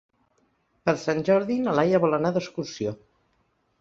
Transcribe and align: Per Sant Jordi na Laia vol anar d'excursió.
Per 0.89 0.95
Sant 1.01 1.21
Jordi 1.29 1.57
na 1.67 1.75
Laia 1.81 1.99
vol 2.07 2.19
anar 2.19 2.33
d'excursió. 2.39 2.95